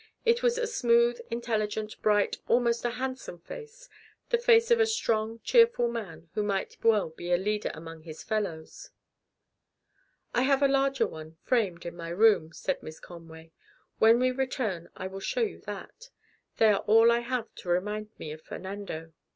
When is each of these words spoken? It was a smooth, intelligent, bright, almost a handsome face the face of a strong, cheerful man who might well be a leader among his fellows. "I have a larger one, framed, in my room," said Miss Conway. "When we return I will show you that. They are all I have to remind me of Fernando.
It 0.25 0.41
was 0.41 0.57
a 0.57 0.65
smooth, 0.65 1.19
intelligent, 1.29 2.01
bright, 2.01 2.37
almost 2.47 2.83
a 2.85 2.89
handsome 2.89 3.37
face 3.37 3.87
the 4.29 4.39
face 4.39 4.71
of 4.71 4.79
a 4.79 4.87
strong, 4.87 5.39
cheerful 5.43 5.87
man 5.87 6.27
who 6.33 6.41
might 6.41 6.75
well 6.81 7.11
be 7.11 7.31
a 7.31 7.37
leader 7.37 7.69
among 7.75 8.01
his 8.01 8.23
fellows. 8.23 8.89
"I 10.33 10.41
have 10.41 10.63
a 10.63 10.67
larger 10.67 11.05
one, 11.05 11.37
framed, 11.43 11.85
in 11.85 11.95
my 11.95 12.09
room," 12.09 12.51
said 12.51 12.81
Miss 12.81 12.99
Conway. 12.99 13.51
"When 13.99 14.17
we 14.17 14.31
return 14.31 14.89
I 14.97 15.05
will 15.05 15.19
show 15.19 15.41
you 15.41 15.59
that. 15.67 16.09
They 16.57 16.69
are 16.71 16.79
all 16.87 17.11
I 17.11 17.19
have 17.19 17.53
to 17.57 17.69
remind 17.69 18.09
me 18.17 18.31
of 18.31 18.41
Fernando. 18.41 19.13